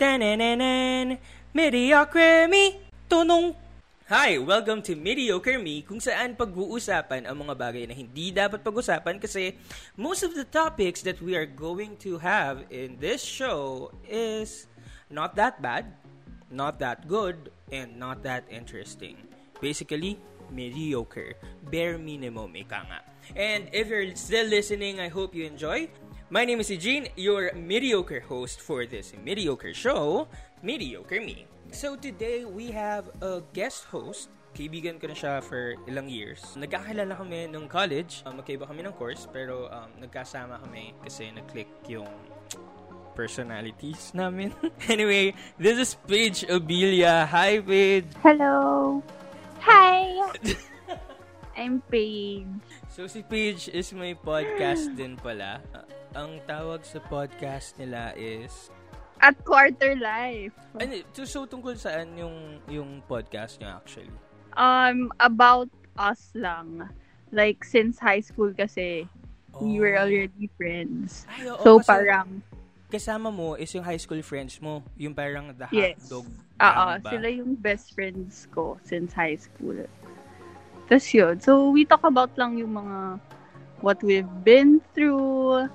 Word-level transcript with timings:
Tanananan, 0.00 1.20
mediocre 1.52 2.48
me, 2.48 2.80
tunong. 3.04 3.52
Hi, 4.08 4.40
welcome 4.40 4.80
to 4.80 4.96
Mediocre 4.96 5.60
Me, 5.60 5.84
kung 5.84 6.00
saan 6.00 6.32
pag-uusapan 6.40 7.28
ang 7.28 7.36
mga 7.44 7.52
bagay 7.52 7.84
na 7.84 7.92
hindi 7.92 8.32
dapat 8.32 8.64
pag-usapan 8.64 9.20
kasi 9.20 9.60
most 10.00 10.24
of 10.24 10.32
the 10.32 10.48
topics 10.48 11.04
that 11.04 11.20
we 11.20 11.36
are 11.36 11.44
going 11.44 12.00
to 12.00 12.16
have 12.16 12.64
in 12.72 12.96
this 12.96 13.20
show 13.20 13.92
is 14.08 14.72
not 15.12 15.36
that 15.36 15.60
bad, 15.60 15.92
not 16.48 16.80
that 16.80 17.04
good, 17.04 17.52
and 17.68 17.92
not 18.00 18.24
that 18.24 18.48
interesting. 18.48 19.20
Basically, 19.60 20.16
mediocre. 20.48 21.36
Bare 21.68 22.00
minimum, 22.00 22.56
ika 22.56 22.88
nga. 22.88 23.04
And 23.36 23.68
if 23.68 23.92
you're 23.92 24.16
still 24.16 24.48
listening, 24.48 24.96
I 24.96 25.12
hope 25.12 25.36
you 25.36 25.44
enjoy. 25.44 25.92
My 26.30 26.44
name 26.44 26.60
is 26.62 26.70
Eugene, 26.70 27.10
your 27.18 27.50
mediocre 27.58 28.22
host 28.22 28.62
for 28.62 28.86
this 28.86 29.10
mediocre 29.18 29.74
show, 29.74 30.30
Mediocre 30.62 31.18
Me. 31.18 31.42
So 31.74 31.98
today, 31.98 32.46
we 32.46 32.70
have 32.70 33.10
a 33.18 33.42
guest 33.50 33.90
host. 33.90 34.30
Kaibigan 34.54 35.02
ko 35.02 35.10
na 35.10 35.18
siya 35.18 35.42
for 35.42 35.74
ilang 35.90 36.06
years. 36.06 36.38
Nagkakilala 36.54 37.18
kami 37.18 37.50
nung 37.50 37.66
college. 37.66 38.22
Um, 38.22 38.38
magkaiba 38.38 38.70
kami 38.70 38.86
ng 38.86 38.94
course, 38.94 39.26
pero 39.26 39.66
um, 39.74 39.90
nagkasama 39.98 40.62
kami 40.62 40.94
kasi 41.02 41.34
nag-click 41.34 41.66
yung 41.90 42.06
personalities 43.18 44.14
namin. 44.14 44.54
anyway, 44.86 45.34
this 45.58 45.82
is 45.82 45.98
Paige 46.06 46.46
Obelia. 46.46 47.26
Hi, 47.26 47.58
Paige! 47.58 48.06
Hello. 48.22 49.02
Hi. 49.66 50.30
I'm 51.56 51.82
Paige. 51.90 52.46
So, 52.90 53.06
si 53.10 53.22
Paige 53.26 53.70
is 53.74 53.90
may 53.92 54.14
podcast 54.14 54.94
din 54.94 55.18
pala. 55.18 55.58
Ang 56.14 56.42
tawag 56.46 56.82
sa 56.86 57.02
podcast 57.10 57.74
nila 57.78 58.14
is... 58.14 58.70
At 59.20 59.36
Quarter 59.44 59.98
Life. 60.00 60.56
Ano, 60.80 61.04
so, 61.12 61.28
so 61.28 61.44
tungkol 61.44 61.76
saan 61.76 62.16
yung, 62.16 62.62
yung 62.70 63.04
podcast 63.04 63.60
niya 63.60 63.76
actually? 63.76 64.14
Um, 64.56 65.12
about 65.20 65.68
us 66.00 66.32
lang. 66.32 66.88
Like, 67.30 67.62
since 67.62 68.00
high 68.00 68.24
school 68.24 68.54
kasi, 68.56 69.06
oh. 69.52 69.62
we 69.62 69.78
were 69.78 70.00
already 70.00 70.48
friends. 70.56 71.28
Ay, 71.28 71.50
oo, 71.52 71.60
so, 71.60 71.78
kasi 71.78 71.88
parang... 71.90 72.28
Kasama 72.90 73.30
mo 73.30 73.54
is 73.54 73.70
yung 73.70 73.86
high 73.86 74.00
school 74.00 74.18
friends 74.18 74.58
mo. 74.58 74.82
Yung 74.98 75.14
parang 75.14 75.54
the 75.54 75.68
yes. 75.70 76.10
hotdog. 76.10 76.26
Oo, 76.58 76.86
sila 77.06 77.26
yung 77.30 77.54
best 77.54 77.94
friends 77.94 78.50
ko 78.50 78.82
since 78.82 79.14
high 79.14 79.38
school. 79.38 79.78
Tapos 80.90 81.06
yun. 81.14 81.38
So, 81.38 81.70
we 81.70 81.86
talk 81.86 82.02
about 82.02 82.34
lang 82.34 82.58
yung 82.58 82.74
mga 82.74 83.22
what 83.80 84.02
we've 84.02 84.28
been 84.42 84.82
through, 84.92 85.70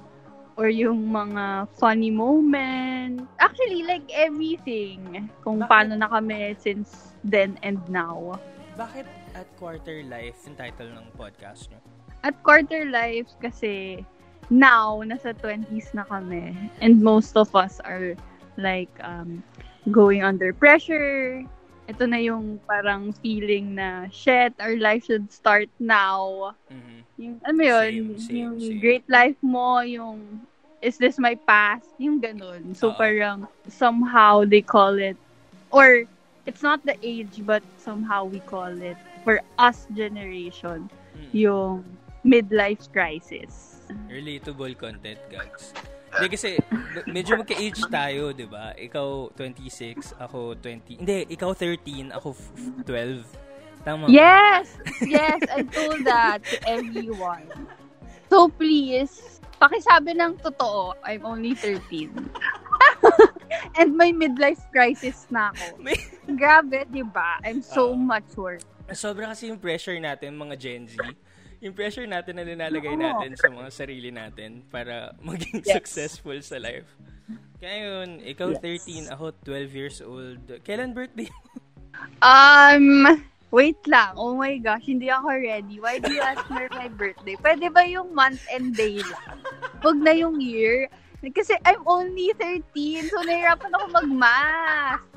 or 0.55 0.67
yung 0.71 1.11
mga 1.11 1.67
funny 1.75 2.11
moment. 2.11 3.27
Actually, 3.39 3.83
like 3.83 4.07
everything. 4.15 5.27
Kung 5.43 5.59
Bakit? 5.63 5.71
paano 5.71 5.93
na 5.99 6.07
kami 6.07 6.55
since 6.59 7.15
then 7.23 7.59
and 7.63 7.79
now. 7.91 8.39
Bakit 8.79 9.07
at 9.35 9.47
Quarter 9.59 10.03
Life 10.07 10.35
yung 10.47 10.55
title 10.55 10.91
ng 10.91 11.07
podcast 11.19 11.71
nyo? 11.71 11.79
At 12.23 12.35
Quarter 12.43 12.87
Life 12.87 13.31
kasi 13.43 14.03
now, 14.49 15.03
nasa 15.03 15.35
20s 15.35 15.91
na 15.95 16.07
kami. 16.07 16.55
And 16.79 17.03
most 17.03 17.35
of 17.35 17.51
us 17.55 17.79
are 17.83 18.15
like 18.55 18.91
um, 19.03 19.43
going 19.91 20.23
under 20.23 20.55
pressure. 20.55 21.43
Ito 21.85 22.09
na 22.09 22.17
yung 22.17 22.59
parang 22.65 23.13
feeling 23.21 23.77
na, 23.77 24.09
shit, 24.09 24.53
our 24.57 24.75
life 24.77 25.05
should 25.05 25.29
start 25.29 25.69
now. 25.77 26.53
Mm-hmm 26.71 26.95
yung, 27.17 27.39
ano 27.47 27.61
yun, 27.63 27.91
same, 27.91 28.19
same, 28.19 28.35
yung 28.35 28.59
same. 28.59 28.79
great 28.79 29.05
life 29.07 29.39
mo, 29.41 29.79
yung 29.79 30.41
is 30.81 30.97
this 30.97 31.17
my 31.17 31.35
past, 31.47 31.87
yung 31.97 32.19
ganun. 32.21 32.75
So, 32.75 32.91
Uh-oh. 32.91 32.99
parang 32.99 33.47
somehow 33.67 34.43
they 34.45 34.61
call 34.61 34.99
it, 34.99 35.17
or 35.71 36.03
it's 36.45 36.61
not 36.61 36.83
the 36.85 36.99
age, 37.01 37.41
but 37.41 37.63
somehow 37.79 38.25
we 38.25 38.39
call 38.43 38.69
it, 38.69 38.97
for 39.23 39.41
us 39.57 39.87
generation, 39.95 40.91
hmm. 41.15 41.31
yung 41.31 41.81
midlife 42.21 42.91
crisis. 42.91 43.81
Relatable 44.11 44.77
content, 44.77 45.19
guys. 45.31 45.73
Hindi 46.15 46.27
kasi, 46.31 46.49
medyo 47.11 47.35
magka-age 47.35 47.81
tayo, 47.91 48.31
di 48.31 48.47
ba? 48.47 48.71
Ikaw 48.71 49.35
26, 49.35 50.15
ako 50.15 50.55
20. 50.59 51.03
Hindi, 51.03 51.27
ikaw 51.27 51.51
13, 51.51 52.15
ako 52.15 52.31
12. 52.87 53.23
Tama. 53.85 54.09
Yes! 54.09 54.81
Yes, 55.05 55.45
I 55.51 55.61
told 55.61 56.01
that 56.09 56.41
to 56.41 56.57
everyone. 56.65 57.45
So 58.33 58.49
please, 58.49 59.37
pakisabi 59.61 60.17
ng 60.17 60.41
totoo, 60.41 60.97
I'm 61.05 61.21
only 61.21 61.53
13. 61.53 62.09
And 63.79 63.93
may 63.93 64.09
midlife 64.09 64.59
crisis 64.73 65.29
na 65.29 65.53
ako. 65.53 65.85
Grabe, 66.39 66.89
di 66.89 67.05
ba? 67.05 67.37
I'm 67.45 67.61
so 67.61 67.93
uh, 67.93 67.99
mature. 67.99 68.57
Sobra 68.91 69.29
kasi 69.29 69.53
yung 69.53 69.61
pressure 69.61 69.97
natin, 70.01 70.33
mga 70.33 70.55
Gen 70.57 70.89
Z. 70.89 70.97
Yung 71.63 71.73
pressure 71.75 72.07
natin 72.07 72.39
na 72.39 72.43
nilalagay 72.43 72.95
natin 72.95 73.31
sa 73.39 73.47
mga 73.47 73.69
sarili 73.71 74.09
natin 74.11 74.63
para 74.67 75.15
maging 75.23 75.63
yes. 75.63 75.75
successful 75.79 76.35
sa 76.43 76.59
life. 76.59 76.87
Kaya 77.57 77.75
yun, 77.87 78.21
ikaw 78.21 78.51
yes. 78.53 79.09
13, 79.09 79.13
ako 79.15 79.31
12 79.43 79.79
years 79.79 79.97
old. 80.03 80.43
Kailan 80.61 80.91
birthday 80.91 81.31
Um, 82.19 83.07
Wait 83.55 83.79
lang. 83.87 84.19
Oh 84.19 84.35
my 84.35 84.59
gosh, 84.59 84.83
hindi 84.83 85.07
ako 85.07 85.31
ready. 85.31 85.79
Why 85.79 85.95
do 86.03 86.11
you 86.11 86.19
ask 86.19 86.43
me 86.51 86.67
my 86.75 86.91
birthday? 86.91 87.39
Pwede 87.39 87.71
ba 87.71 87.87
yung 87.87 88.11
month 88.11 88.43
and 88.51 88.75
day 88.75 88.99
lang? 88.99 89.39
Huwag 89.79 89.95
na 90.03 90.11
yung 90.11 90.43
year. 90.43 90.91
Kasi 91.23 91.55
I'm 91.63 91.79
only 91.87 92.35
13, 92.37 93.07
so 93.07 93.17
nahirapan 93.23 93.71
ako 93.71 93.85
mag-math. 93.95 95.07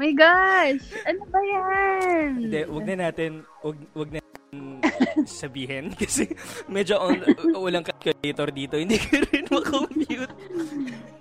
My 0.00 0.10
gosh, 0.16 0.82
ano 1.04 1.22
ba 1.28 1.40
yan? 1.44 2.48
Hindi, 2.48 2.60
wag 2.66 2.84
na 2.88 2.96
natin, 3.06 3.30
wag, 3.60 3.76
wag 3.92 4.08
na 4.08 4.18
sabihin 5.24 5.92
kasi 6.00 6.28
medyo 6.68 7.00
on, 7.00 7.24
walang 7.56 7.84
calculator 7.84 8.48
dito. 8.52 8.76
Hindi 8.76 9.00
ko 9.00 9.20
rin 9.32 9.46
makompute. 9.48 10.34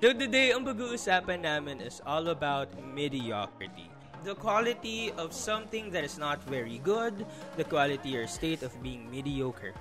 So 0.02 0.10
today, 0.18 0.50
ang 0.50 0.66
pag-uusapan 0.66 1.46
namin 1.46 1.78
is 1.78 2.02
all 2.10 2.34
about 2.34 2.74
mediocrity 2.90 3.86
the 4.22 4.38
quality 4.38 5.10
of 5.18 5.34
something 5.34 5.90
that 5.90 6.06
is 6.06 6.18
not 6.18 6.42
very 6.46 6.78
good, 6.82 7.26
the 7.58 7.66
quality 7.66 8.18
or 8.18 8.30
state 8.30 8.62
of 8.62 8.70
being 8.86 9.10
mediocre. 9.10 9.74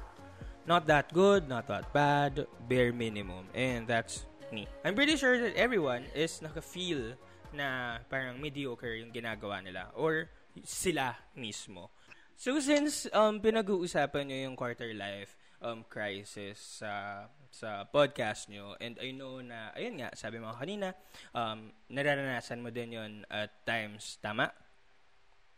Not 0.64 0.88
that 0.88 1.12
good, 1.12 1.48
not 1.48 1.68
that 1.68 1.92
bad, 1.92 2.48
bare 2.68 2.92
minimum. 2.92 3.44
And 3.52 3.84
that's 3.84 4.24
me. 4.52 4.68
I'm 4.84 4.94
pretty 4.94 5.16
sure 5.16 5.36
that 5.40 5.56
everyone 5.56 6.08
is 6.16 6.40
naka-feel 6.40 7.20
na 7.52 8.00
parang 8.08 8.40
mediocre 8.40 8.96
yung 8.96 9.12
ginagawa 9.12 9.60
nila 9.60 9.92
or 9.92 10.32
sila 10.64 11.16
mismo. 11.36 11.92
So 12.40 12.56
since 12.56 13.04
um, 13.12 13.36
pinag-uusapan 13.36 14.32
nyo 14.32 14.38
yung 14.48 14.56
quarter 14.56 14.96
life 14.96 15.36
um, 15.60 15.84
crisis 15.84 16.80
sa 16.80 17.28
sa 17.52 17.84
podcast 17.84 18.48
nyo. 18.48 18.80
And 18.80 18.96
I 18.96 19.12
know 19.12 19.44
na, 19.44 19.76
ayun 19.76 20.00
nga, 20.00 20.08
sabi 20.16 20.40
mo 20.40 20.48
kanina, 20.56 20.96
um, 21.36 21.68
nararanasan 21.92 22.64
mo 22.64 22.72
din 22.72 22.96
yon 22.96 23.12
at 23.28 23.52
times. 23.68 24.16
Tama? 24.24 24.48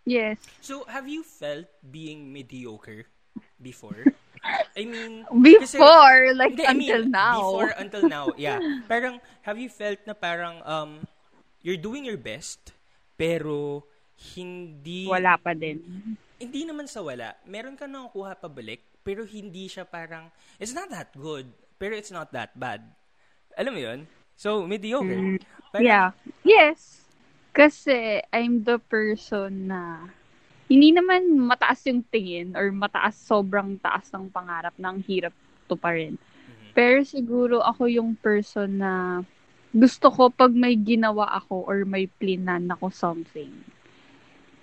Yes. 0.02 0.42
So, 0.58 0.82
have 0.90 1.06
you 1.06 1.22
felt 1.22 1.70
being 1.86 2.34
mediocre 2.34 3.06
before? 3.62 4.02
I 4.74 4.82
mean, 4.82 5.22
before, 5.30 6.34
kasi, 6.34 6.34
like 6.34 6.58
hindi, 6.58 6.66
until 6.66 6.98
I 6.98 7.06
mean, 7.06 7.14
now. 7.14 7.38
Before, 7.38 7.72
until 7.78 8.04
now, 8.10 8.24
yeah. 8.34 8.58
Parang, 8.90 9.22
have 9.46 9.54
you 9.54 9.70
felt 9.70 10.02
na 10.02 10.18
parang, 10.18 10.58
um, 10.66 11.06
you're 11.62 11.78
doing 11.78 12.02
your 12.02 12.18
best, 12.18 12.74
pero 13.14 13.86
hindi... 14.34 15.06
Wala 15.06 15.38
pa 15.38 15.54
din. 15.54 15.78
Hindi 16.42 16.66
naman 16.66 16.90
sa 16.90 17.06
wala. 17.06 17.38
Meron 17.46 17.78
ka 17.78 17.86
nang 17.86 18.10
kuha 18.10 18.34
pabalik, 18.34 18.82
pero 19.06 19.22
hindi 19.22 19.70
siya 19.70 19.86
parang, 19.86 20.26
it's 20.58 20.74
not 20.74 20.90
that 20.90 21.14
good 21.14 21.46
pero 21.82 21.98
it's 21.98 22.14
not 22.14 22.30
that 22.30 22.54
bad. 22.54 22.78
Alam 23.58 23.74
mo 23.74 23.80
yun? 23.82 24.06
So, 24.38 24.62
mediocre. 24.70 25.18
Mm, 25.18 25.42
But, 25.74 25.82
yeah. 25.82 26.14
Yes. 26.46 27.02
Kasi 27.50 28.22
I'm 28.30 28.62
the 28.62 28.78
person 28.78 29.66
na 29.66 30.06
hindi 30.70 30.94
naman 30.94 31.26
mataas 31.42 31.82
yung 31.90 32.06
tingin 32.06 32.54
or 32.54 32.70
mataas, 32.70 33.18
sobrang 33.18 33.82
taas 33.82 34.14
ng 34.14 34.30
pangarap 34.30 34.78
ng 34.78 34.96
hirap 35.10 35.34
to 35.66 35.74
pa 35.74 35.90
rin. 35.90 36.14
Mm-hmm. 36.14 36.70
Pero 36.70 37.02
siguro 37.02 37.58
ako 37.66 37.90
yung 37.90 38.14
person 38.14 38.78
na 38.78 39.26
gusto 39.74 40.06
ko 40.06 40.30
pag 40.30 40.54
may 40.54 40.78
ginawa 40.78 41.34
ako 41.34 41.66
or 41.66 41.82
may 41.82 42.06
plinan 42.06 42.70
ako 42.70 42.94
something, 42.94 43.50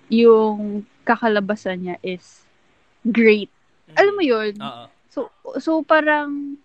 yung 0.07 0.87
kakalabasan 1.09 1.77
niya 1.81 1.95
is 2.05 2.45
great. 3.01 3.49
Mm-hmm. 3.89 3.97
Alam 3.97 4.13
mo 4.13 4.23
yun? 4.23 4.53
Uh-oh. 4.61 4.87
So, 5.09 5.19
so 5.57 5.81
parang 5.81 6.61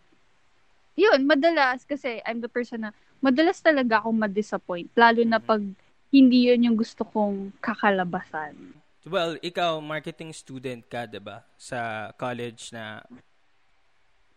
yun, 0.95 1.25
madalas, 1.25 1.89
kasi 1.89 2.21
I'm 2.23 2.45
the 2.45 2.53
person 2.53 2.87
na, 2.87 2.91
madalas 3.25 3.59
talaga 3.65 4.05
akong 4.05 4.21
ma-disappoint. 4.21 4.93
Lalo 4.93 5.25
na 5.25 5.41
mm-hmm. 5.41 5.49
pag 5.49 5.63
hindi 6.15 6.53
yun 6.53 6.71
yung 6.71 6.79
gusto 6.79 7.03
kong 7.03 7.51
kakalabasan. 7.59 8.55
Well, 9.05 9.37
ikaw, 9.43 9.83
marketing 9.85 10.33
student 10.33 10.87
ka, 10.87 11.05
ba 11.21 11.45
Sa 11.59 12.09
college 12.17 12.71
na, 12.73 13.03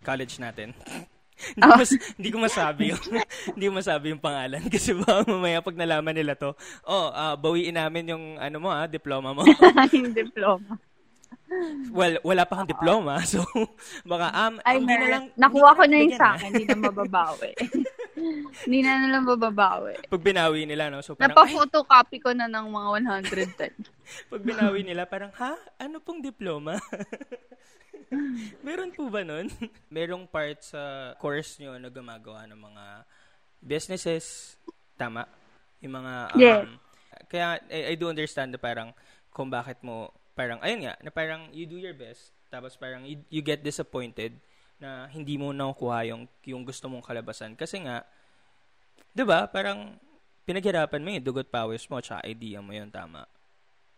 college 0.01 0.41
natin. 0.41 0.73
hindi, 1.53 1.61
ko 1.61 1.73
mas, 1.77 1.91
hindi 2.17 2.29
ko 2.33 2.37
masabi 2.41 2.83
yung, 2.93 3.03
hindi 3.53 3.65
ko 3.69 3.73
masabi 3.73 4.05
yung 4.13 4.23
pangalan 4.23 4.63
kasi 4.73 4.97
ba 4.97 5.21
mamaya 5.23 5.61
pag 5.61 5.77
nalaman 5.77 6.15
nila 6.15 6.33
to, 6.33 6.53
oh, 6.85 7.07
uh, 7.13 7.37
bawiin 7.37 7.77
namin 7.77 8.11
yung 8.11 8.25
ano 8.41 8.57
mo 8.57 8.69
ah, 8.73 8.89
diploma 8.89 9.31
mo. 9.33 9.45
yung 9.95 10.13
diploma. 10.13 10.77
Well, 11.95 12.19
wala 12.27 12.43
pa 12.43 12.59
kang 12.59 12.71
diploma, 12.71 13.23
so 13.23 13.39
baka 14.03 14.35
um, 14.35 14.59
Ay, 14.67 14.83
hindi 14.83 14.95
na 14.99 15.07
lang 15.07 15.23
nakuha 15.39 15.79
ko 15.79 15.83
na 15.87 15.97
yung 16.03 16.15
sa 16.19 16.35
akin, 16.35 16.51
hindi 16.51 16.67
na 16.67 16.91
mababawi. 16.91 17.55
Hindi 18.65 18.79
na 18.81 19.05
nalang 19.05 19.25
mababawi. 19.29 20.09
Pag 20.09 20.23
binawi 20.25 20.65
nila, 20.65 20.89
no? 20.89 21.05
So 21.05 21.13
parang, 21.13 21.37
Napa-photocopy 21.37 22.17
ko 22.17 22.33
na 22.33 22.49
ng 22.49 22.65
mga 22.67 22.89
110. 23.29 23.77
Pag 24.33 24.41
binawi 24.41 24.81
nila, 24.81 25.05
parang, 25.05 25.29
ha? 25.37 25.53
Ano 25.77 26.01
pong 26.01 26.25
diploma? 26.25 26.81
Meron 28.65 28.89
po 28.95 29.11
ba 29.13 29.21
nun? 29.21 29.51
Merong 29.93 30.25
part 30.25 30.63
sa 30.65 31.13
course 31.21 31.61
nyo 31.61 31.77
na 31.77 31.93
gumagawa 31.93 32.49
ng 32.49 32.57
mga 32.57 32.83
businesses. 33.61 34.57
Tama? 34.97 35.29
Yung 35.85 35.93
mga, 36.01 36.13
um, 36.33 36.39
yeah. 36.41 36.61
Kaya, 37.29 37.47
I, 37.69 37.93
I 37.93 37.95
do 37.99 38.09
understand 38.09 38.49
na 38.55 38.59
parang, 38.59 38.97
kung 39.29 39.53
bakit 39.53 39.77
mo 39.85 40.09
parang, 40.33 40.57
ayun 40.65 40.89
nga, 40.89 40.95
na 41.01 41.09
parang 41.13 41.49
you 41.53 41.69
do 41.69 41.77
your 41.77 41.93
best, 41.93 42.33
tapos 42.49 42.73
parang 42.77 43.05
you, 43.05 43.21
you 43.29 43.41
get 43.45 43.61
disappointed 43.61 44.37
na 44.77 45.09
hindi 45.09 45.37
mo 45.37 45.49
nakukuha 45.49 46.09
yung, 46.13 46.29
yung 46.45 46.63
gusto 46.65 46.85
mong 46.89 47.05
kalabasan. 47.05 47.57
Kasi 47.57 47.81
nga, 47.81 48.05
di 49.13 49.23
ba, 49.25 49.49
parang 49.49 49.97
pinaghirapan 50.45 51.01
mo 51.01 51.09
yung 51.11 51.25
dugot 51.25 51.49
powers 51.49 51.85
mo, 51.89 51.97
tsaka 51.99 52.25
idea 52.29 52.61
mo 52.61 52.71
yun, 52.71 52.87
tama? 52.93 53.25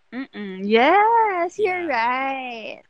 Mm-mm. 0.10 0.66
Yes, 0.66 1.60
you're 1.60 1.86
yeah. 1.86 1.94
right. 1.94 2.82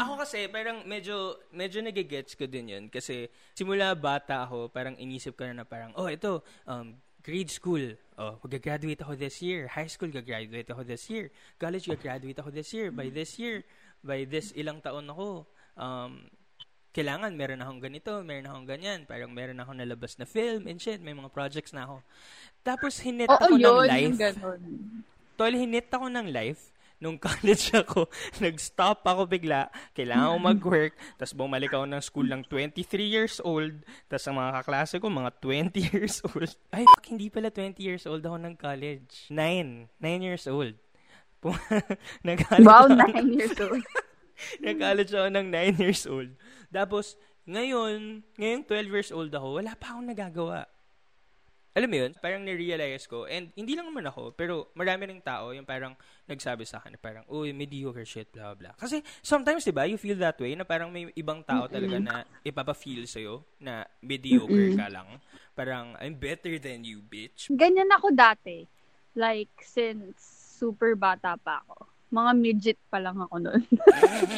Ako 0.00 0.22
kasi, 0.22 0.46
parang 0.46 0.86
medyo, 0.86 1.36
medyo 1.50 1.82
nagigets 1.82 2.34
ko 2.34 2.46
din 2.46 2.72
yun. 2.72 2.84
Kasi, 2.88 3.30
simula 3.54 3.92
bata 3.94 4.46
ako, 4.46 4.70
parang 4.70 4.94
inisip 4.96 5.36
ko 5.36 5.46
na 5.46 5.62
na 5.62 5.66
parang, 5.66 5.92
oh, 5.94 6.10
ito, 6.10 6.42
um, 6.66 6.96
grade 7.26 7.50
school, 7.50 7.82
oh, 8.14 8.38
mag-graduate 8.46 9.02
ako 9.02 9.18
this 9.18 9.42
year. 9.42 9.66
High 9.66 9.90
school, 9.90 10.08
gagraduate 10.14 10.70
ako 10.70 10.86
this 10.86 11.10
year. 11.10 11.34
College, 11.58 11.90
gagraduate 11.90 12.38
ako 12.38 12.54
this 12.54 12.70
year. 12.70 12.94
By 12.94 13.10
this 13.10 13.34
year, 13.42 13.66
by 14.06 14.22
this 14.22 14.54
ilang 14.54 14.78
taon 14.78 15.10
ako, 15.10 15.42
um, 15.74 16.30
kailangan, 16.96 17.36
meron 17.36 17.60
akong 17.60 17.84
ganito, 17.84 18.24
meron 18.24 18.48
akong 18.48 18.64
ganyan. 18.64 19.04
Parang 19.04 19.28
meron 19.28 19.60
akong 19.60 19.76
nalabas 19.76 20.16
na 20.16 20.24
film 20.24 20.64
and 20.64 20.80
shit. 20.80 21.04
May 21.04 21.12
mga 21.12 21.28
projects 21.28 21.76
na 21.76 21.84
ako. 21.84 22.00
Tapos, 22.64 22.96
hinit 23.04 23.28
Oo, 23.28 23.36
ako 23.36 23.52
yun, 23.60 23.84
ng 23.84 24.16
life. 24.16 24.40
Tol, 25.36 25.52
hinit 25.52 25.92
ako 25.92 26.08
ng 26.08 26.32
life 26.32 26.72
nung 26.96 27.20
college 27.26 27.76
ako, 27.76 28.08
nag-stop 28.40 29.04
ako 29.04 29.28
bigla, 29.28 29.68
kailangan 29.92 30.32
ko 30.32 30.38
mag-work, 30.40 30.94
tapos 31.20 31.36
bumalik 31.36 31.68
ako 31.72 31.84
ng 31.84 32.02
school 32.02 32.28
ng 32.28 32.42
23 32.48 33.04
years 33.04 33.36
old, 33.44 33.84
tapos 34.08 34.24
ang 34.28 34.36
mga 34.40 34.52
kaklase 34.62 34.94
ko, 34.96 35.06
mga 35.12 35.30
20 35.44 35.76
years 35.92 36.24
old. 36.24 36.50
Ay, 36.72 36.88
fuck, 36.88 37.04
hindi 37.12 37.28
pala 37.28 37.52
20 37.52 37.76
years 37.84 38.04
old 38.08 38.24
ako 38.24 38.36
ng 38.40 38.54
college. 38.56 39.28
9. 39.28 39.92
9 40.00 40.24
years 40.24 40.48
old. 40.48 40.72
wow, 42.64 42.88
9 42.88 43.36
years 43.36 43.54
old. 43.60 43.84
Nag-college 44.64 45.12
ako 45.12 45.28
ng 45.32 45.46
9 45.52 45.82
years 45.82 46.04
old. 46.06 46.30
Tapos, 46.68 47.14
ngayon, 47.46 48.26
ngayong 48.36 48.64
12 48.64 48.94
years 48.94 49.10
old 49.14 49.30
ako, 49.30 49.62
wala 49.62 49.72
pa 49.78 49.94
akong 49.94 50.08
nagagawa 50.10 50.66
alam 51.76 51.92
mo 51.92 51.96
yun, 52.00 52.16
parang 52.16 52.40
na-realize 52.40 53.04
ko, 53.04 53.28
and 53.28 53.52
hindi 53.52 53.76
lang 53.76 53.92
naman 53.92 54.08
ako, 54.08 54.32
pero 54.32 54.72
marami 54.72 55.12
ng 55.12 55.20
tao 55.20 55.52
yung 55.52 55.68
parang 55.68 55.92
nagsabi 56.24 56.64
sa 56.64 56.80
akin, 56.80 56.96
parang, 56.96 57.28
uy, 57.28 57.52
mediocre 57.52 58.08
shit, 58.08 58.32
blah, 58.32 58.56
blah. 58.56 58.72
Kasi 58.80 59.04
sometimes, 59.20 59.60
di 59.60 59.76
ba, 59.76 59.84
you 59.84 60.00
feel 60.00 60.16
that 60.16 60.40
way, 60.40 60.56
na 60.56 60.64
parang 60.64 60.88
may 60.88 61.12
ibang 61.12 61.44
tao 61.44 61.68
talaga 61.68 62.00
na 62.00 62.24
ipapa-feel 62.40 63.04
sa'yo 63.04 63.44
na 63.60 63.84
mediocre 64.00 64.72
ka 64.72 64.88
lang. 64.88 65.20
Parang, 65.52 65.92
I'm 66.00 66.16
better 66.16 66.56
than 66.56 66.80
you, 66.80 67.04
bitch. 67.04 67.52
Ganyan 67.52 67.92
ako 67.92 68.08
dati. 68.16 68.64
Like, 69.12 69.52
since 69.60 70.16
super 70.56 70.96
bata 70.96 71.36
pa 71.36 71.60
ako. 71.60 71.95
Mga 72.10 72.32
midget 72.38 72.78
pa 72.86 73.02
lang 73.02 73.18
ako 73.18 73.34
noon. 73.42 73.62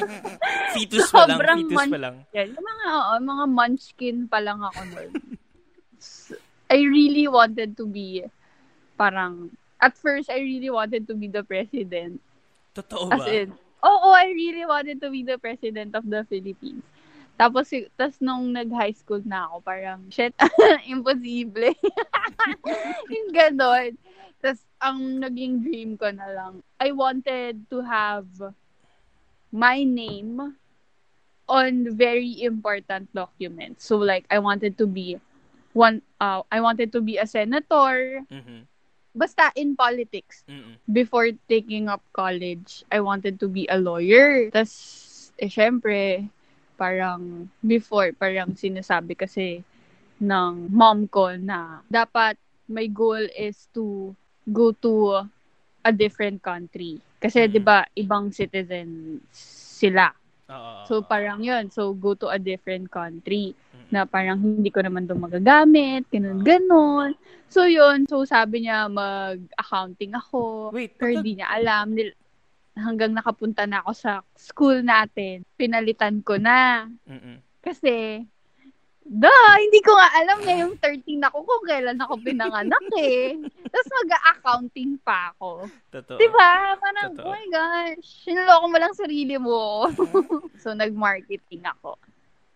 fetus 0.74 1.12
pa 1.12 1.28
lang, 1.28 1.38
fetus 1.40 1.76
man- 1.76 1.92
pa 1.92 2.00
lang. 2.00 2.16
Yan, 2.32 2.48
mga, 2.56 2.84
oo, 2.88 3.12
mga 3.20 3.44
munchkin 3.48 4.18
pa 4.24 4.38
lang 4.40 4.60
ako 4.64 4.80
noon. 4.88 5.12
I 6.74 6.84
really 6.84 7.28
wanted 7.28 7.76
to 7.80 7.88
be 7.88 8.24
parang 9.00 9.56
at 9.80 9.96
first 9.96 10.28
I 10.28 10.42
really 10.42 10.68
wanted 10.68 11.06
to 11.08 11.14
be 11.14 11.28
the 11.30 11.46
president. 11.46 12.20
Totoo 12.74 13.08
ba? 13.08 13.16
As 13.16 13.26
in, 13.30 13.54
oo, 13.80 14.10
oh, 14.10 14.12
I 14.12 14.34
really 14.34 14.66
wanted 14.66 15.00
to 15.00 15.08
be 15.08 15.22
the 15.22 15.38
president 15.38 15.94
of 15.94 16.04
the 16.04 16.26
Philippines. 16.26 16.84
Tapos, 17.38 17.70
tas 17.94 18.18
nung 18.18 18.50
nag-high 18.50 18.98
school 18.98 19.22
na 19.22 19.46
ako, 19.46 19.62
parang, 19.62 20.02
shit, 20.10 20.34
imposible. 20.90 21.70
yung 23.06 23.30
ganon. 23.30 23.94
Tapos, 24.42 24.58
ang 24.78 25.22
naging 25.22 25.62
dream 25.62 25.90
ko 25.98 26.10
na 26.10 26.26
lang, 26.30 26.62
I 26.78 26.94
wanted 26.94 27.66
to 27.70 27.82
have 27.82 28.26
my 29.50 29.82
name 29.82 30.54
on 31.48 31.72
very 31.96 32.42
important 32.44 33.08
documents. 33.14 33.88
So, 33.88 33.96
like, 33.98 34.26
I 34.30 34.38
wanted 34.38 34.76
to 34.78 34.86
be 34.86 35.18
one 35.72 36.02
uh, 36.20 36.42
I 36.50 36.60
wanted 36.60 36.92
to 36.92 37.00
be 37.00 37.18
a 37.18 37.26
senator. 37.26 38.22
Mm-hmm. 38.28 38.66
Basta 39.14 39.50
in 39.56 39.74
politics. 39.74 40.44
Mm-mm. 40.46 40.78
Before 40.86 41.26
taking 41.48 41.88
up 41.88 42.02
college, 42.12 42.84
I 42.92 43.00
wanted 43.00 43.40
to 43.40 43.48
be 43.48 43.66
a 43.66 43.78
lawyer. 43.78 44.50
Tas 44.50 45.32
eh 45.38 45.50
syempre, 45.50 46.28
parang 46.78 47.50
before 47.58 48.14
parang 48.14 48.54
sinasabi 48.54 49.18
kasi 49.18 49.62
ng 50.18 50.70
mom 50.70 51.06
ko 51.10 51.34
na 51.34 51.82
dapat 51.90 52.38
my 52.70 52.86
goal 52.90 53.22
is 53.34 53.66
to 53.74 54.14
go 54.48 54.72
to 54.72 55.22
a 55.84 55.92
different 55.92 56.40
country. 56.42 56.98
Kasi 57.20 57.44
mm-hmm. 57.44 57.52
'di 57.54 57.60
ba 57.62 57.84
ibang 57.96 58.32
citizen 58.32 59.20
sila. 59.32 60.10
Uh, 60.48 60.82
so 60.88 61.04
parang 61.04 61.44
'yun, 61.44 61.68
so 61.68 61.92
go 61.92 62.16
to 62.16 62.32
a 62.32 62.40
different 62.40 62.88
country 62.88 63.52
na 63.88 64.04
parang 64.04 64.36
hindi 64.40 64.68
ko 64.68 64.84
naman 64.84 65.08
doon 65.08 65.24
magagamit, 65.24 66.04
ganun, 66.12 66.44
ganun. 66.44 67.10
So, 67.48 67.64
yun. 67.64 68.04
So, 68.04 68.28
sabi 68.28 68.68
niya, 68.68 68.92
mag-accounting 68.92 70.12
ako. 70.12 70.72
Wait, 70.76 70.92
pero 71.00 71.16
hindi 71.16 71.40
niya 71.40 71.48
alam. 71.48 71.96
Hanggang 72.76 73.16
nakapunta 73.16 73.64
na 73.64 73.80
ako 73.80 73.92
sa 73.96 74.12
school 74.36 74.84
natin, 74.84 75.42
pinalitan 75.56 76.20
ko 76.20 76.36
na. 76.36 76.84
Mm-mm. 77.08 77.40
Kasi, 77.64 78.22
da, 79.08 79.32
hindi 79.56 79.80
ko 79.80 79.96
nga 79.96 80.08
alam 80.20 80.38
na 80.44 80.54
yung 80.60 80.76
13 80.76 81.24
ako 81.24 81.36
kung 81.48 81.64
kailan 81.64 81.98
ako 82.04 82.12
pinanganak 82.20 82.84
eh. 83.00 83.40
Tapos 83.78 83.94
mag-accounting 84.02 84.98
pa 85.06 85.30
ako. 85.30 85.70
Totoo. 85.94 86.18
Diba? 86.18 86.74
Parang, 86.82 87.14
Totoo. 87.14 87.30
oh 87.30 87.30
my 87.30 87.46
gosh, 87.46 88.26
sinuloko 88.26 88.66
mo 88.66 88.76
lang 88.82 88.94
sarili 88.98 89.36
mo. 89.38 89.86
so, 90.62 90.74
nag-marketing 90.74 91.62
ako. 91.62 91.94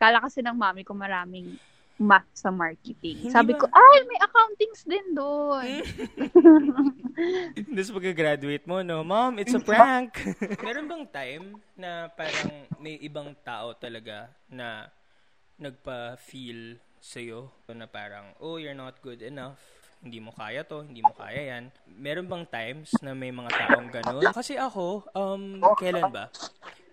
Kala 0.03 0.19
kasi 0.19 0.43
ng 0.43 0.59
mami 0.59 0.83
ko 0.83 0.99
maraming 0.99 1.55
math 2.03 2.27
sa 2.35 2.51
marketing. 2.51 3.31
Hindi 3.31 3.31
Sabi 3.31 3.55
ba? 3.55 3.63
ko, 3.63 3.67
ay, 3.71 4.03
may 4.11 4.19
accountings 4.19 4.83
din 4.83 5.07
doon. 5.15 5.71
Tapos 7.71 7.91
pag-graduate 8.03 8.67
mo, 8.67 8.83
no, 8.83 9.07
Mom, 9.07 9.39
it's 9.39 9.55
a 9.55 9.63
prank. 9.63 10.19
Meron 10.59 10.91
bang 10.91 11.07
time 11.07 11.45
na 11.79 12.11
parang 12.11 12.67
may 12.83 12.99
ibang 12.99 13.31
tao 13.47 13.79
talaga 13.79 14.27
na 14.51 14.91
nagpa-feel 15.63 16.83
sa'yo 16.99 17.55
na 17.71 17.87
parang, 17.87 18.35
oh, 18.43 18.59
you're 18.59 18.75
not 18.75 18.99
good 19.07 19.23
enough 19.23 19.82
hindi 20.03 20.19
mo 20.19 20.35
kaya 20.35 20.67
to, 20.67 20.83
hindi 20.83 20.99
mo 20.99 21.15
kaya 21.15 21.57
yan. 21.57 21.71
Meron 21.87 22.27
bang 22.27 22.45
times 22.51 22.91
na 23.01 23.15
may 23.15 23.31
mga 23.31 23.55
taong 23.55 23.89
ganun? 23.89 24.27
Kasi 24.35 24.59
ako, 24.59 25.07
um, 25.15 25.63
kailan 25.79 26.11
ba? 26.11 26.27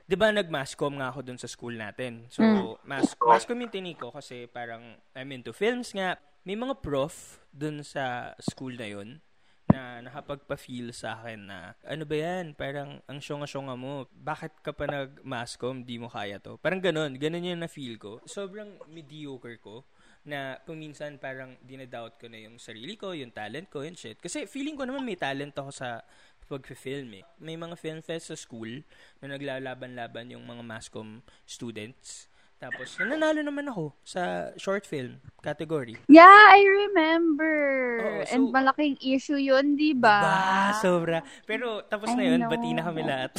'di 0.09 0.17
ba 0.17 0.33
nag-masscom 0.33 0.97
nga 0.97 1.13
ako 1.13 1.21
dun 1.21 1.37
sa 1.37 1.45
school 1.45 1.77
natin. 1.77 2.25
So, 2.33 2.41
mm. 2.41 2.81
mass 2.81 3.13
masscom 3.21 3.61
yung 3.61 3.69
tiniko 3.69 4.09
kasi 4.09 4.49
parang 4.49 4.97
I'm 5.13 5.29
into 5.29 5.53
films 5.53 5.93
nga. 5.93 6.17
May 6.41 6.57
mga 6.57 6.81
prof 6.81 7.37
dun 7.53 7.85
sa 7.85 8.33
school 8.41 8.73
na 8.73 8.89
yun 8.89 9.21
na 9.69 10.01
nakapagpa-feel 10.01 10.89
sa 10.97 11.21
akin 11.21 11.45
na 11.45 11.77
ano 11.85 12.09
ba 12.09 12.17
yan? 12.17 12.57
Parang 12.57 13.05
ang 13.05 13.21
syonga-syonga 13.21 13.77
mo. 13.77 14.09
Bakit 14.09 14.65
ka 14.65 14.73
pa 14.73 14.89
nag-masscom? 14.89 15.85
Di 15.85 16.01
mo 16.01 16.09
kaya 16.09 16.41
to. 16.41 16.57
Parang 16.57 16.81
ganun. 16.81 17.13
Ganun 17.21 17.45
yung 17.45 17.61
na-feel 17.61 18.01
ko. 18.01 18.17
Sobrang 18.25 18.81
mediocre 18.89 19.61
ko 19.61 19.85
na 20.27 20.59
paminsan 20.61 21.15
parang 21.15 21.55
dinadoubt 21.63 22.19
ko 22.19 22.27
na 22.27 22.43
yung 22.43 22.59
sarili 22.59 22.99
ko, 22.99 23.15
yung 23.15 23.31
talent 23.31 23.71
ko, 23.71 23.81
yung 23.87 23.95
shit. 23.95 24.19
Kasi 24.19 24.45
feeling 24.45 24.75
ko 24.75 24.83
naman 24.83 25.07
may 25.07 25.15
talent 25.15 25.55
ako 25.55 25.71
sa 25.71 26.03
pag-film 26.49 27.21
eh. 27.21 27.23
May 27.37 27.53
mga 27.55 27.77
film 27.77 28.01
fest 28.01 28.33
sa 28.33 28.37
school 28.37 28.81
na 29.21 29.37
naglalaban-laban 29.37 30.33
yung 30.33 30.43
mga 30.43 30.65
mascom 30.65 31.21
students. 31.45 32.25
Tapos, 32.59 32.99
nananalo 32.99 33.39
naman 33.39 33.71
ako 33.71 33.95
sa 34.03 34.51
short 34.59 34.83
film 34.83 35.23
category. 35.39 35.95
Yeah, 36.11 36.27
I 36.27 36.59
remember. 36.67 37.55
Oo, 38.03 38.19
so, 38.27 38.35
And 38.35 38.43
malaking 38.51 38.99
issue 38.99 39.39
yun, 39.39 39.79
di 39.79 39.95
ba? 39.95 40.19
Diba? 40.19 40.83
Sobra. 40.83 41.19
Pero, 41.47 41.87
tapos 41.87 42.11
I 42.11 42.19
na 42.19 42.23
yun, 42.35 42.43
know. 42.43 42.51
bati 42.51 42.75
na 42.75 42.83
kami 42.83 43.01
lahat. 43.07 43.31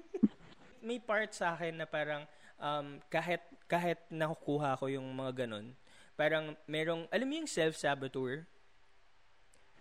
May 0.88 0.96
part 0.96 1.36
sa 1.36 1.52
akin 1.52 1.76
na 1.76 1.84
parang, 1.84 2.24
um, 2.56 2.96
kahit, 3.12 3.44
kahit 3.68 4.00
nakukuha 4.08 4.80
ko 4.80 4.88
yung 4.88 5.04
mga 5.12 5.44
ganun, 5.44 5.76
parang 6.18 6.58
merong, 6.66 7.06
alam 7.14 7.26
mo 7.30 7.34
yung 7.38 7.46
self-saboteur? 7.46 8.42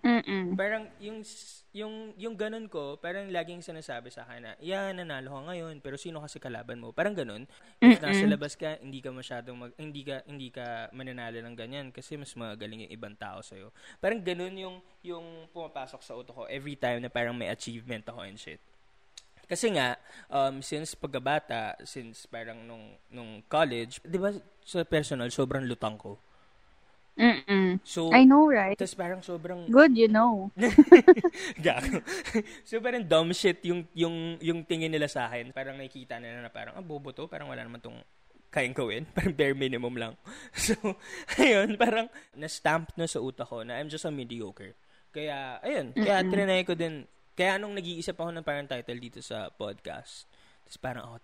Mm-mm. 0.06 0.54
Parang 0.54 0.86
yung 1.02 1.26
yung 1.74 2.14
yung 2.16 2.36
ganun 2.38 2.70
ko, 2.70 3.02
parang 3.02 3.28
laging 3.34 3.66
sinasabi 3.66 4.14
sa 4.14 4.24
akin 4.30 4.46
na, 4.46 4.54
"Yeah, 4.62 4.94
nanalo 4.94 5.34
ka 5.34 5.42
ngayon, 5.52 5.82
pero 5.82 5.98
sino 5.98 6.22
kasi 6.22 6.38
kalaban 6.38 6.78
mo?" 6.78 6.94
Parang 6.94 7.18
ganun. 7.18 7.50
If 7.82 7.98
nasa 7.98 8.24
labas 8.30 8.54
ka, 8.54 8.78
hindi 8.78 9.02
ka 9.02 9.10
masyadong 9.10 9.58
mag, 9.58 9.74
hindi 9.76 10.06
ka 10.06 10.22
hindi 10.30 10.54
ka 10.54 10.94
mananalo 10.94 11.42
ng 11.42 11.56
ganyan 11.58 11.88
kasi 11.90 12.14
mas 12.16 12.32
magaling 12.38 12.88
yung 12.88 12.94
ibang 12.94 13.16
tao 13.18 13.42
sa 13.42 13.58
iyo. 13.58 13.74
Parang 13.98 14.22
ganun 14.22 14.54
yung 14.54 14.76
yung 15.02 15.26
pumapasok 15.50 16.00
sa 16.06 16.14
utak 16.14 16.38
ko 16.38 16.46
every 16.46 16.78
time 16.78 17.02
na 17.02 17.10
parang 17.10 17.34
may 17.34 17.50
achievement 17.50 18.06
ako 18.06 18.22
and 18.22 18.38
shit. 18.38 18.62
Kasi 19.48 19.72
nga, 19.72 19.96
um, 20.28 20.60
since 20.60 20.92
pagkabata, 20.92 21.80
since 21.88 22.28
parang 22.28 22.68
nung, 22.68 23.00
nung 23.08 23.40
college, 23.48 24.04
di 24.04 24.20
ba 24.20 24.36
sa 24.60 24.84
personal, 24.84 25.32
sobrang 25.32 25.64
lutang 25.64 25.96
ko. 25.96 26.20
Mm-mm. 27.18 27.82
So, 27.82 28.14
I 28.14 28.24
know, 28.24 28.46
right? 28.46 28.78
Tapos 28.78 28.94
parang 28.94 29.26
sobrang... 29.26 29.66
Good, 29.68 29.98
you 29.98 30.06
know. 30.08 30.54
Gago. 31.66 32.06
so 32.70 32.78
parang 32.78 33.02
dumb 33.02 33.34
shit 33.34 33.58
yung, 33.66 33.90
yung, 33.98 34.38
yung 34.38 34.62
tingin 34.64 34.94
nila 34.94 35.10
sa 35.10 35.26
akin. 35.26 35.50
Parang 35.50 35.76
nakikita 35.82 36.22
nila 36.22 36.46
na 36.46 36.54
parang, 36.54 36.78
ah, 36.78 36.86
bobo 36.86 37.10
to. 37.12 37.26
Parang 37.26 37.50
wala 37.50 37.66
naman 37.66 37.82
tong 37.82 37.98
kayang 38.54 38.78
gawin. 38.78 39.04
Parang 39.18 39.36
bare 39.36 39.58
minimum 39.58 39.98
lang. 39.98 40.14
So, 40.56 40.74
ayun, 41.36 41.76
parang 41.76 42.08
na-stamp 42.32 42.96
na 42.96 43.06
sa 43.06 43.20
utak 43.20 43.50
ko 43.50 43.62
na 43.62 43.76
I'm 43.76 43.92
just 43.92 44.08
a 44.08 44.14
mediocre. 44.14 44.78
Kaya, 45.12 45.60
ayun, 45.66 45.92
kaya 45.98 46.24
Mm-mm. 46.24 46.32
trinay 46.32 46.62
ko 46.64 46.74
din. 46.78 47.04
Kaya 47.38 47.62
nung 47.62 47.78
nag-iisip 47.78 48.18
ako 48.18 48.34
ng 48.34 48.46
parang 48.48 48.66
title 48.66 48.98
dito 48.98 49.20
sa 49.22 49.52
podcast, 49.54 50.26
tapos 50.66 50.78
parang, 50.82 51.04
oh, 51.06 51.20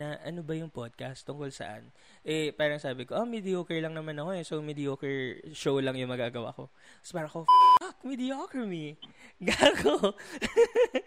na, 0.00 0.16
ano 0.24 0.40
ba 0.40 0.56
yung 0.56 0.72
podcast? 0.72 1.28
Tungkol 1.28 1.52
saan? 1.52 1.92
Eh, 2.24 2.56
parang 2.56 2.80
sabi 2.80 3.04
ko, 3.04 3.20
oh, 3.20 3.28
mediocre 3.28 3.76
lang 3.84 3.92
naman 3.92 4.16
ako 4.16 4.30
eh. 4.32 4.44
So, 4.48 4.64
mediocre 4.64 5.44
show 5.52 5.76
lang 5.76 6.00
yung 6.00 6.08
magagawa 6.08 6.56
ko. 6.56 6.72
Tapos 6.72 7.12
parang 7.12 7.30
ako, 7.30 7.40
fuck, 7.84 7.98
mediocre 8.00 8.64
me. 8.64 8.96
Gago. 9.48 10.16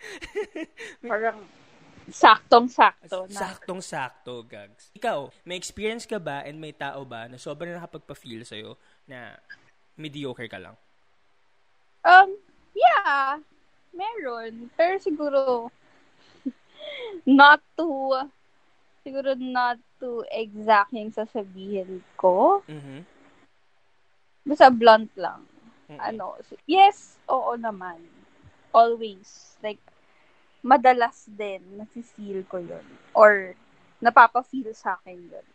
Parang 1.09 1.37
saktong-sakto 2.09 3.29
na. 3.29 3.37
Saktong-sakto, 3.37 4.41
gags. 4.49 4.89
Ikaw, 4.97 5.29
may 5.45 5.55
experience 5.55 6.09
ka 6.09 6.17
ba 6.17 6.41
and 6.41 6.57
may 6.57 6.73
tao 6.73 7.05
ba 7.05 7.29
na 7.29 7.37
sobrang 7.37 7.77
nakapagpa-feel 7.77 8.41
sa'yo 8.41 8.75
na 9.05 9.37
mediocre 9.95 10.49
ka 10.49 10.57
lang? 10.57 10.73
Um, 12.01 12.35
yeah. 12.73 13.37
Meron. 13.93 14.73
Pero 14.73 14.97
siguro, 14.97 15.41
not 17.29 17.61
to, 17.77 18.17
siguro 19.03 19.35
not 19.35 19.77
to 19.99 20.23
exact 20.31 20.95
yung 20.95 21.11
sasabihin 21.11 21.99
ko. 22.15 22.63
Mhm. 22.65 23.03
Basta 24.47 24.71
blunt 24.71 25.11
lang. 25.19 25.43
Mm-mm. 25.91 25.99
Ano, 25.99 26.39
yes, 26.65 27.19
oo 27.27 27.55
naman. 27.59 27.99
Always. 28.71 29.55
Like, 29.59 29.79
madalas 30.63 31.27
din, 31.27 31.59
nafe-feel 31.75 32.47
ko 32.47 32.59
yun. 32.63 32.83
Or, 33.11 33.55
napapa-feel 33.99 34.71
sa 34.75 34.99
akin 34.99 35.19
yun. 35.31 35.47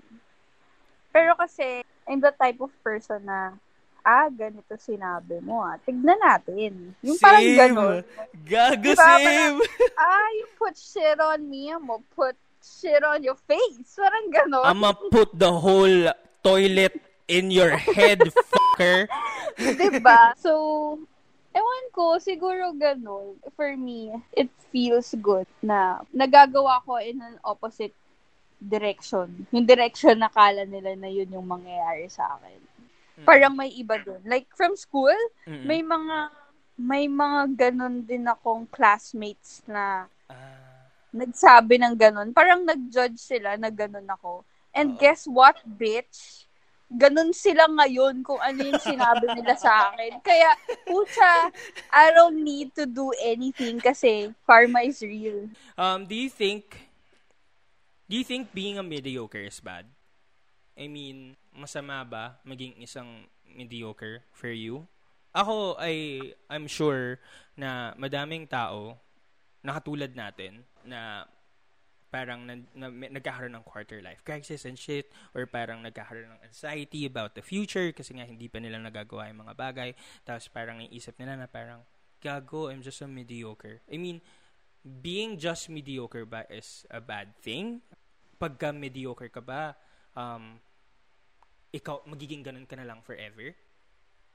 Pero 1.12 1.33
kasi, 1.37 1.85
I'm 2.09 2.21
the 2.21 2.33
type 2.33 2.61
of 2.61 2.73
person 2.85 3.25
na, 3.25 3.57
ah, 4.05 4.28
ganito 4.33 4.76
sinabi 4.81 5.40
mo 5.45 5.61
ah. 5.64 5.76
Tignan 5.85 6.21
natin. 6.21 6.97
Yung 7.05 7.21
parang 7.21 7.45
Same. 7.45 7.57
ganun. 7.57 8.00
Gago, 8.45 8.85
Diba? 8.85 9.05
same. 9.05 9.59
ah, 10.00 10.28
you 10.37 10.47
put 10.57 10.76
shit 10.76 11.19
on 11.21 11.45
me, 11.45 11.73
mo 11.76 12.00
put 12.17 12.37
shit 12.68 13.00
on 13.00 13.25
your 13.25 13.37
face. 13.48 13.80
Parang 13.96 14.28
ganon. 14.28 14.64
I'ma 14.68 14.92
put 14.92 15.32
the 15.32 15.48
whole 15.50 16.12
toilet 16.44 17.00
in 17.26 17.50
your 17.50 17.72
head, 17.72 18.20
fucker. 18.52 19.08
diba? 19.56 20.37
So, 20.37 20.52
ewan 21.52 21.84
ko, 21.92 22.20
siguro 22.20 22.72
ganun. 22.76 23.40
For 23.56 23.76
me, 23.76 24.12
it 24.32 24.48
feels 24.68 25.16
good 25.18 25.48
na 25.64 26.04
nagagawa 26.12 26.84
ko 26.84 27.00
in 27.00 27.20
an 27.20 27.40
opposite 27.42 27.92
direction. 28.58 29.46
Yung 29.52 29.66
direction 29.66 30.18
na 30.18 30.28
kala 30.28 30.64
nila 30.64 30.94
na 30.96 31.08
yun 31.08 31.30
yung 31.30 31.46
mangyayari 31.46 32.10
sa 32.10 32.37
akin. 32.37 32.60
Parang 33.26 33.54
may 33.54 33.70
iba 33.75 33.98
dun. 33.98 34.22
Like, 34.22 34.46
from 34.54 34.78
school, 34.78 35.14
Mm-mm. 35.46 35.66
may 35.66 35.82
mga 35.82 36.30
may 36.78 37.10
mga 37.10 37.58
ganun 37.58 38.06
din 38.06 38.22
akong 38.30 38.70
classmates 38.70 39.66
na 39.66 40.06
Ah, 40.30 40.67
nagsabi 41.12 41.81
ng 41.81 41.95
ganun. 41.97 42.31
Parang 42.37 42.65
nag-judge 42.65 43.19
sila 43.19 43.57
na 43.57 43.73
ganun 43.73 44.07
ako. 44.09 44.45
And 44.77 44.95
Oo. 44.95 44.99
guess 45.00 45.25
what, 45.25 45.57
bitch? 45.65 46.45
Ganun 46.88 47.37
sila 47.37 47.69
ngayon 47.69 48.25
kung 48.25 48.41
ano 48.41 48.65
yung 48.65 48.81
sinabi 48.81 49.29
nila 49.37 49.57
sa 49.61 49.93
akin. 49.93 50.21
Kaya, 50.25 50.57
pucha, 50.88 51.53
I 51.93 52.12
don't 52.17 52.41
need 52.41 52.73
to 52.77 52.88
do 52.88 53.12
anything 53.21 53.77
kasi 53.77 54.33
karma 54.49 54.88
is 54.88 55.00
real. 55.05 55.53
Um, 55.77 56.09
do 56.09 56.17
you 56.17 56.33
think 56.33 56.88
do 58.09 58.17
you 58.17 58.25
think 58.25 58.57
being 58.57 58.81
a 58.81 58.85
mediocre 58.85 59.45
is 59.45 59.61
bad? 59.61 59.85
I 60.79 60.88
mean, 60.88 61.37
masama 61.53 62.00
ba 62.09 62.41
maging 62.41 62.81
isang 62.81 63.29
mediocre 63.45 64.25
for 64.33 64.49
you? 64.49 64.88
Ako 65.37 65.77
ay 65.77 66.33
I'm 66.49 66.65
sure 66.65 67.21
na 67.53 67.93
madaming 68.00 68.49
tao 68.49 68.97
na 69.65 69.77
katulad 69.79 70.12
natin 70.15 70.62
na 70.87 71.27
parang 72.09 72.49
na, 72.49 72.57
na, 72.73 72.88
nagkakaroon 72.88 73.53
ng 73.53 73.67
quarter 73.69 74.00
life 74.00 74.25
crisis 74.25 74.65
and 74.65 74.81
shit 74.81 75.12
or 75.37 75.45
parang 75.45 75.85
nagkakaroon 75.85 76.31
ng 76.33 76.43
anxiety 76.47 77.05
about 77.05 77.37
the 77.37 77.45
future 77.45 77.93
kasi 77.93 78.17
nga 78.17 78.25
hindi 78.25 78.49
pa 78.49 78.57
nila 78.57 78.81
nagagawa 78.81 79.29
yung 79.29 79.45
mga 79.45 79.55
bagay 79.55 79.91
tapos 80.25 80.49
parang 80.49 80.81
iisip 80.81 81.12
nila 81.21 81.37
na 81.37 81.45
parang 81.45 81.85
gago 82.25 82.73
I'm 82.73 82.81
just 82.81 83.05
a 83.05 83.09
mediocre 83.11 83.85
I 83.93 84.00
mean 84.00 84.25
being 84.83 85.37
just 85.37 85.69
mediocre 85.69 86.25
ba 86.25 86.47
is 86.49 86.88
a 86.91 87.03
bad 87.03 87.35
thing? 87.43 87.83
Pagka 88.38 88.71
mediocre 88.71 89.29
ka 89.29 89.43
ba, 89.43 89.75
um, 90.15 90.57
ikaw, 91.75 92.00
magiging 92.09 92.47
ganun 92.47 92.65
ka 92.65 92.79
na 92.79 92.87
lang 92.87 93.03
forever? 93.03 93.53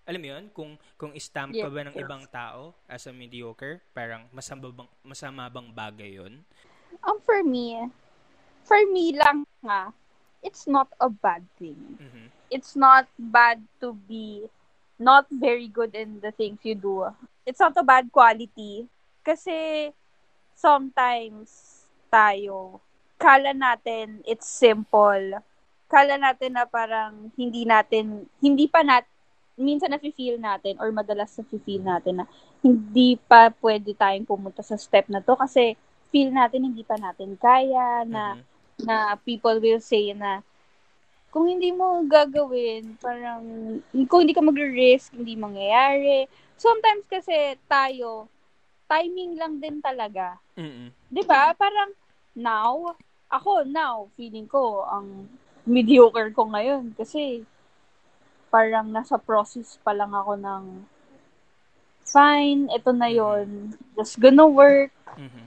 Alam 0.03 0.19
mo 0.19 0.27
yun? 0.35 0.45
Kung, 0.51 0.71
kung 0.99 1.11
stamp 1.15 1.55
ka 1.55 1.71
ba 1.71 1.87
ng 1.87 1.95
yes. 1.95 2.03
ibang 2.03 2.23
tao 2.27 2.75
as 2.91 3.07
a 3.07 3.13
mediocre, 3.15 3.79
parang 3.95 4.27
masama 4.35 4.67
bang, 4.67 4.89
masama 4.99 5.47
bang 5.47 5.67
bagay 5.71 6.11
yun? 6.19 6.43
Um, 7.07 7.23
for 7.23 7.39
me, 7.39 7.87
for 8.67 8.79
me 8.91 9.15
lang 9.15 9.47
nga, 9.63 9.95
it's 10.43 10.67
not 10.67 10.91
a 10.99 11.07
bad 11.07 11.47
thing. 11.55 11.79
Mhm. 11.97 12.27
It's 12.51 12.75
not 12.75 13.07
bad 13.15 13.63
to 13.79 13.95
be 13.95 14.51
not 14.99 15.25
very 15.31 15.71
good 15.71 15.95
in 15.95 16.19
the 16.19 16.35
things 16.35 16.59
you 16.67 16.75
do. 16.75 17.07
It's 17.47 17.63
not 17.63 17.73
a 17.79 17.83
bad 17.83 18.11
quality. 18.11 18.85
Kasi 19.23 19.89
sometimes 20.53 21.81
tayo, 22.11 22.83
kala 23.17 23.55
natin 23.55 24.21
it's 24.27 24.45
simple. 24.45 25.39
Kala 25.87 26.19
natin 26.19 26.59
na 26.59 26.67
parang 26.67 27.31
hindi 27.39 27.63
natin, 27.63 28.27
hindi 28.43 28.67
pa 28.67 28.83
nat, 28.83 29.07
minsan 29.53 29.93
na-feel 29.93 30.41
natin 30.41 30.81
or 30.81 30.89
madalas 30.89 31.33
na-feel 31.37 31.81
natin 31.81 32.23
na 32.23 32.25
hindi 32.65 33.15
pa 33.21 33.53
pwede 33.61 33.93
tayong 33.93 34.25
pumunta 34.25 34.65
sa 34.65 34.79
step 34.79 35.05
na 35.09 35.21
to 35.21 35.37
kasi 35.37 35.77
feel 36.09 36.33
natin 36.33 36.69
hindi 36.69 36.81
pa 36.81 36.97
natin 36.97 37.37
kaya 37.37 38.01
na 38.05 38.37
Mhm. 38.37 38.43
na 38.83 39.13
people 39.21 39.61
will 39.61 39.81
say 39.81 40.13
na 40.17 40.41
kung 41.29 41.49
hindi 41.49 41.73
mo 41.73 42.05
gagawin, 42.05 42.93
parang 43.01 43.41
kung 44.05 44.21
hindi 44.21 44.37
ka 44.37 44.45
magre-risk, 44.45 45.17
hindi 45.17 45.33
mangyayari. 45.33 46.29
Sometimes 46.53 47.09
kasi 47.09 47.57
tayo, 47.65 48.29
timing 48.85 49.33
lang 49.41 49.57
din 49.57 49.81
talaga. 49.81 50.37
Mhm. 50.53 50.93
'Di 51.09 51.21
ba? 51.25 51.57
Parang 51.57 51.89
now, 52.37 52.93
ako 53.29 53.65
now, 53.65 54.09
feeling 54.13 54.45
ko 54.45 54.85
ang 54.85 55.25
mediocre 55.65 56.29
ko 56.29 56.45
ngayon 56.49 56.93
kasi 56.93 57.41
parang 58.53 58.93
nasa 58.93 59.17
process 59.17 59.81
pa 59.81 59.97
lang 59.97 60.13
ako 60.13 60.37
ng 60.37 60.63
fine, 62.05 62.69
ito 62.69 62.93
na 62.93 63.09
yon 63.09 63.73
Just 63.97 64.21
gonna 64.21 64.45
work, 64.45 64.93
Mhm. 65.17 65.43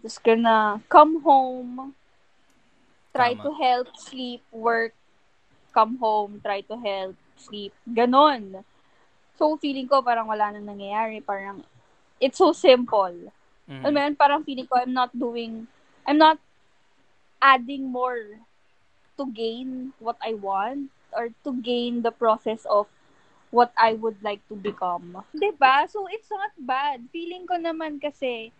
just 0.00 0.24
gonna 0.24 0.80
come 0.88 1.20
home, 1.20 1.92
try 3.12 3.36
Tama. 3.36 3.44
to 3.44 3.50
help, 3.52 3.92
sleep, 4.00 4.40
work, 4.48 4.96
come 5.76 6.00
home, 6.00 6.40
try 6.40 6.64
to 6.64 6.80
help, 6.80 7.12
sleep. 7.36 7.76
Ganon. 7.84 8.64
So, 9.36 9.60
feeling 9.60 9.86
ko 9.86 10.00
parang 10.00 10.26
wala 10.26 10.50
nang 10.50 10.66
nangyayari. 10.66 11.20
Parang, 11.22 11.62
it's 12.18 12.40
so 12.40 12.50
simple. 12.56 13.30
Mhm. 13.68 13.84
Alam 13.84 13.92
mo 13.94 14.00
yun, 14.02 14.14
parang 14.16 14.42
feeling 14.42 14.66
ko 14.66 14.80
I'm 14.80 14.96
not 14.96 15.12
doing, 15.12 15.68
I'm 16.08 16.18
not 16.18 16.40
adding 17.38 17.86
more 17.86 18.42
to 19.14 19.24
gain 19.30 19.94
what 20.02 20.18
I 20.18 20.34
want 20.34 20.90
or 21.12 21.32
to 21.44 21.50
gain 21.60 22.02
the 22.02 22.12
process 22.12 22.64
of 22.68 22.86
what 23.48 23.72
I 23.76 23.96
would 23.96 24.20
like 24.20 24.44
to 24.52 24.56
become. 24.56 25.24
ba? 25.56 25.74
So, 25.88 26.04
it's 26.12 26.28
not 26.28 26.52
bad. 26.60 27.08
Feeling 27.12 27.48
ko 27.48 27.56
naman 27.56 27.96
kasi 27.96 28.52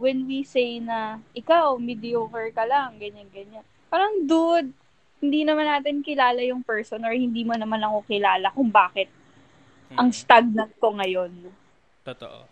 when 0.00 0.24
we 0.24 0.40
say 0.42 0.80
na 0.80 1.20
ikaw, 1.36 1.76
mediocre 1.76 2.48
ka 2.56 2.64
lang, 2.64 2.96
ganyan-ganyan. 2.96 3.64
Parang, 3.92 4.24
dude, 4.24 4.72
hindi 5.20 5.44
naman 5.44 5.68
natin 5.68 6.00
kilala 6.00 6.40
yung 6.40 6.64
person 6.64 7.04
or 7.04 7.12
hindi 7.12 7.44
mo 7.44 7.52
naman 7.52 7.84
ako 7.84 8.08
kilala 8.08 8.48
kung 8.56 8.72
bakit 8.72 9.12
Mm. 9.90 9.98
ang 9.98 10.10
stagnant 10.14 10.70
ko 10.78 10.94
ngayon. 10.94 11.50
Totoo. 12.06 12.46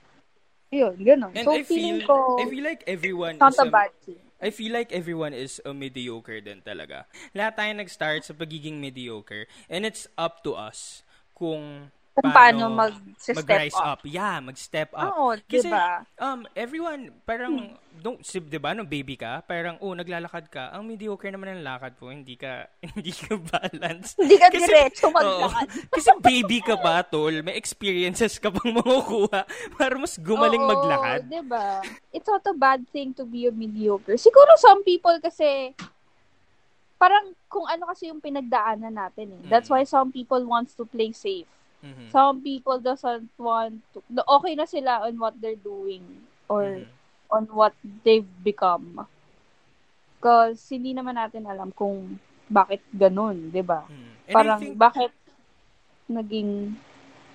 Yun, 0.75 0.95
ganun. 0.99 1.33
And 1.33 1.47
so, 1.47 1.55
I 1.55 1.62
feeling 1.62 2.02
feel, 2.02 2.11
ko, 2.11 2.43
I 2.43 2.50
feel 2.50 2.67
like 2.67 2.83
everyone 2.85 3.38
not 3.38 3.55
is 3.55 3.62
a, 3.62 3.71
bad 3.71 3.95
thing. 4.02 4.21
I 4.38 4.54
feel 4.54 4.71
like 4.71 4.95
everyone 4.95 5.35
is 5.35 5.59
a 5.66 5.75
mediocre 5.75 6.38
din 6.38 6.62
talaga. 6.62 7.11
Lahat 7.35 7.59
tayo 7.59 7.73
nag-start 7.75 8.23
sa 8.23 8.35
pagiging 8.38 8.78
mediocre. 8.78 9.50
And 9.66 9.83
it's 9.83 10.07
up 10.14 10.47
to 10.47 10.54
us 10.54 11.02
kung 11.35 11.90
Kung 12.18 12.34
paano 12.34 12.66
mag-step 12.66 13.38
mag-rise 13.38 13.78
up. 13.78 13.87
up. 13.94 14.00
Yeah, 14.02 14.42
mag-step 14.42 14.90
up. 14.90 15.06
Oo, 15.08 15.38
Kasi, 15.40 15.70
diba? 15.70 16.02
um, 16.18 16.42
everyone, 16.52 17.14
parang, 17.22 17.78
don't, 17.94 18.18
si, 18.20 18.42
di 18.42 18.58
ba, 18.58 18.75
nung 18.75 18.90
baby 18.90 19.14
ka, 19.14 19.38
parang, 19.40 19.78
oh, 19.78 19.94
naglalakad 19.94 20.50
ka, 20.50 20.75
ang 20.75 20.82
mediocre 20.82 21.30
naman 21.30 21.54
ang 21.54 21.62
lakad 21.62 21.94
po, 21.94 22.10
hindi 22.10 22.34
ka, 22.34 22.66
hindi 22.90 23.14
ka 23.14 23.38
balance. 23.38 24.18
Hindi 24.18 24.34
ka 24.34 24.50
Kasi- 24.50 24.66
diretso 24.66 25.06
Oo. 25.06 25.14
maglakad. 25.14 25.66
kasi 25.94 26.08
baby 26.18 26.58
ka 26.58 26.75
pa, 26.75 27.06
tol, 27.06 27.30
may 27.38 27.54
experiences 27.54 28.34
ka 28.37 28.50
pang 28.50 28.75
makukuha 28.82 29.46
para 29.78 29.94
mas 29.94 30.18
gumaling 30.18 30.58
Oo, 30.58 30.70
maglakad. 30.75 31.22
diba? 31.22 31.87
It's 32.10 32.26
not 32.26 32.42
a 32.44 32.52
bad 32.52 32.82
thing 32.90 33.14
to 33.14 33.22
be 33.22 33.46
a 33.46 33.54
mediocre. 33.54 34.18
Siguro 34.18 34.58
some 34.58 34.82
people 34.82 35.14
kasi, 35.22 35.70
parang 36.98 37.30
kung 37.46 37.62
ano 37.62 37.87
kasi 37.87 38.10
yung 38.10 38.18
pinagdaanan 38.18 38.90
natin 38.90 39.38
eh. 39.38 39.42
That's 39.46 39.70
Mm. 39.70 39.78
why 39.78 39.82
some 39.87 40.10
people 40.10 40.42
wants 40.42 40.75
to 40.75 40.82
play 40.82 41.14
safe. 41.14 41.46
Mhm. 41.78 42.11
Some 42.11 42.42
people 42.42 42.82
doesn't 42.82 43.30
want 43.38 43.78
to, 43.94 44.02
no, 44.11 44.26
okay 44.40 44.58
na 44.58 44.66
sila 44.66 45.06
on 45.06 45.14
what 45.20 45.38
they're 45.38 45.61
doing 45.61 46.02
or 46.50 46.82
Mhm. 46.82 46.90
on 47.30 47.44
what 47.54 47.75
they've 48.02 48.26
become. 48.42 49.06
Because 50.18 50.58
hindi 50.75 50.90
naman 50.90 51.14
natin 51.14 51.47
alam 51.47 51.70
kung 51.70 52.18
bakit 52.50 52.82
ganun, 52.90 53.54
di 53.54 53.62
ba? 53.62 53.87
Mhm. 53.87 54.11
And 54.26 54.35
I 54.35 54.35
Parang 54.35 54.61
think, 54.61 54.75
bakit 54.75 55.12
naging 56.11 56.75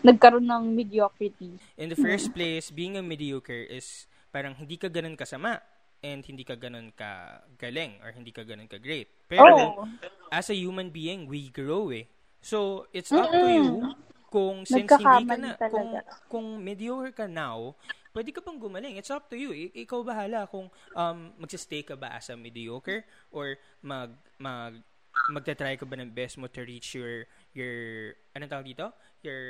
nagkaroon 0.03 0.49
ng 0.49 0.65
mediocrity. 0.75 1.55
in 1.79 1.87
the 1.89 1.97
first 1.97 2.35
place, 2.35 2.69
being 2.69 2.99
a 2.99 3.01
mediocre 3.05 3.63
is 3.65 4.05
parang 4.29 4.53
hindi 4.57 4.75
ka 4.75 4.91
ganun 4.91 5.15
kasama 5.15 5.61
and 6.03 6.25
hindi 6.27 6.43
ka 6.43 6.59
ganun 6.59 6.91
ka 6.91 7.41
galing 7.55 7.97
or 8.03 8.11
hindi 8.11 8.29
ka 8.35 8.43
ganun 8.43 8.67
ka 8.67 8.77
great. 8.77 9.07
Pero, 9.31 9.79
Oh, 9.79 9.87
as 10.29 10.51
a 10.51 10.57
human 10.57 10.91
being, 10.91 11.25
we 11.29 11.47
grow 11.49 11.87
eh. 11.93 12.05
So, 12.43 12.89
it's 12.91 13.09
up 13.15 13.31
to 13.31 13.47
you 13.47 13.95
kung 14.33 14.65
since 14.65 14.89
hindi 14.89 15.29
ka 15.29 15.37
na, 15.37 15.53
talaga. 15.53 15.69
kung, 15.69 15.89
kung 16.25 16.47
mediocre 16.57 17.13
ka 17.13 17.29
now, 17.29 17.77
pwede 18.17 18.33
ka 18.33 18.41
pang 18.41 18.57
gumaling. 18.57 18.97
It's 18.97 19.13
up 19.13 19.29
to 19.29 19.37
you. 19.37 19.53
I- 19.53 19.85
ikaw 19.85 20.01
bahala 20.01 20.49
kung 20.49 20.73
um, 20.97 21.17
magsistay 21.37 21.85
ka 21.85 21.93
ba 21.93 22.17
as 22.17 22.33
a 22.33 22.35
mediocre 22.37 23.05
or 23.29 23.61
mag, 23.85 24.09
mag, 24.41 24.81
magta-try 25.29 25.77
ka 25.77 25.85
ba 25.85 26.01
ng 26.01 26.09
best 26.09 26.41
mo 26.41 26.49
to 26.49 26.65
reach 26.65 26.97
your, 26.97 27.29
your, 27.53 28.17
anong 28.33 28.49
tawag 28.49 28.73
dito? 28.73 28.89
Your, 29.21 29.41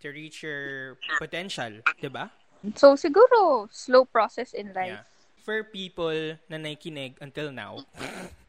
to 0.00 0.08
reach 0.08 0.42
your 0.42 0.96
potential, 1.20 1.84
'di 2.00 2.08
ba? 2.08 2.32
So, 2.76 2.96
siguro, 2.96 3.68
slow 3.72 4.04
process 4.04 4.52
in 4.52 4.72
life. 4.76 5.00
Yeah. 5.00 5.04
For 5.44 5.64
people 5.64 6.36
na 6.52 6.60
nakikinig 6.60 7.16
until 7.20 7.52
now, 7.52 7.80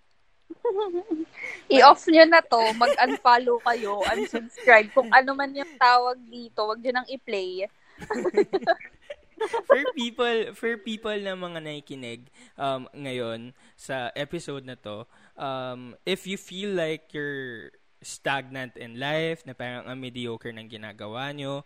I-off 1.75 2.03
nyo 2.07 2.25
na 2.27 2.41
to, 2.43 2.61
mag-unfollow 2.77 3.57
kayo, 3.63 4.03
unsubscribe. 4.05 4.89
Kung 4.91 5.09
ano 5.11 5.35
man 5.35 5.55
yung 5.55 5.73
tawag 5.79 6.19
dito, 6.27 6.67
wag 6.67 6.79
nyo 6.79 6.91
nang 6.95 7.09
i-play. 7.09 7.67
for 9.65 9.81
people 9.97 10.53
for 10.53 10.77
people 10.77 11.17
na 11.17 11.33
mga 11.33 11.65
nakikinig 11.65 12.29
um, 12.61 12.85
ngayon 12.93 13.57
sa 13.73 14.13
episode 14.13 14.65
na 14.65 14.77
to, 14.77 15.05
um, 15.37 15.97
if 16.05 16.29
you 16.29 16.37
feel 16.37 16.73
like 16.77 17.09
you're 17.13 17.73
stagnant 18.01 18.75
in 18.77 18.97
life, 18.97 19.45
na 19.45 19.53
parang 19.53 19.85
ang 19.85 19.97
mediocre 20.01 20.49
ng 20.49 20.67
ginagawa 20.67 21.29
nyo, 21.33 21.61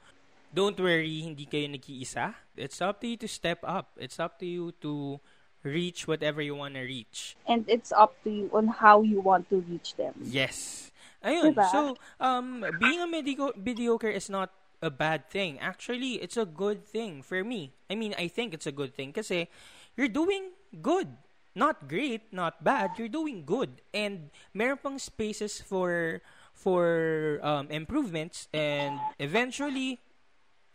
don't 0.51 0.79
worry, 0.79 1.23
hindi 1.23 1.47
kayo 1.47 1.67
nag-iisa. 1.71 2.35
It's 2.55 2.79
up 2.83 2.99
to 3.01 3.07
you 3.07 3.17
to 3.23 3.27
step 3.27 3.63
up. 3.63 3.95
It's 3.99 4.19
up 4.19 4.39
to 4.43 4.47
you 4.47 4.75
to 4.83 5.19
reach 5.65 6.07
whatever 6.07 6.41
you 6.41 6.55
want 6.55 6.77
to 6.77 6.85
reach. 6.85 7.35
And 7.49 7.65
it's 7.67 7.91
up 7.91 8.13
to 8.23 8.29
you 8.29 8.49
on 8.53 8.69
how 8.69 9.01
you 9.01 9.19
want 9.19 9.49
to 9.49 9.65
reach 9.65 9.97
them. 9.97 10.13
Yes. 10.21 10.91
Ayun. 11.25 11.57
Diba? 11.57 11.67
So, 11.73 11.97
um, 12.21 12.63
being 12.79 13.01
a 13.01 13.09
medico- 13.09 13.57
mediocre 13.57 14.13
is 14.13 14.29
not 14.29 14.53
a 14.81 14.93
bad 14.93 15.27
thing. 15.29 15.57
Actually, 15.59 16.21
it's 16.21 16.37
a 16.37 16.45
good 16.45 16.85
thing 16.85 17.25
for 17.25 17.43
me. 17.43 17.73
I 17.89 17.95
mean, 17.97 18.13
I 18.17 18.29
think 18.29 18.53
it's 18.53 18.69
a 18.69 18.71
good 18.71 18.93
thing 18.93 19.11
kasi 19.11 19.49
you're 19.97 20.11
doing 20.11 20.53
good. 20.81 21.09
Not 21.55 21.87
great, 21.87 22.29
not 22.29 22.61
bad. 22.63 22.99
You're 22.99 23.11
doing 23.11 23.47
good. 23.47 23.81
And 23.95 24.29
meron 24.53 24.77
pang 24.77 24.99
spaces 24.99 25.63
for 25.63 26.21
for 26.53 27.39
um, 27.43 27.67
improvements 27.71 28.47
and 28.53 28.99
eventually 29.19 29.99